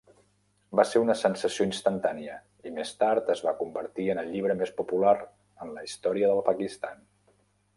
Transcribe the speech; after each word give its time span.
Va 0.77 0.83
ser 0.91 1.01
una 1.01 1.15
"sensació 1.17 1.67
instantània" 1.71 2.37
i 2.69 2.73
més 2.77 2.93
tard 3.03 3.29
es 3.35 3.43
va 3.49 3.53
convertir 3.59 4.07
en 4.15 4.23
el 4.23 4.33
"llibre 4.37 4.57
més 4.63 4.73
popular 4.81 5.15
en 5.67 5.75
la 5.77 5.85
història 5.91 6.33
del 6.33 6.43
Pakistan". 6.49 7.07